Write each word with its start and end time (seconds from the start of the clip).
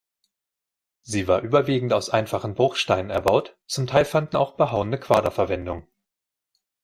Sie 1.03 1.27
war 1.27 1.41
überwiegend 1.41 1.93
aus 1.93 2.09
einfachen 2.09 2.55
Bruchsteinen 2.55 3.11
erbaut, 3.11 3.55
zum 3.67 3.85
Teil 3.85 4.03
fanden 4.03 4.35
auch 4.35 4.53
behauene 4.55 4.99
Quader 4.99 5.29
Verwendung. 5.29 5.85